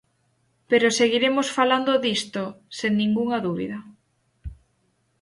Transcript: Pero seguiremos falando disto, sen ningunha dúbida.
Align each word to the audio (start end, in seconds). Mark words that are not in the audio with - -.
Pero 0.69 0.95
seguiremos 0.99 1.47
falando 1.57 2.01
disto, 2.07 2.43
sen 2.77 2.91
ningunha 2.95 3.37
dúbida. 3.47 3.77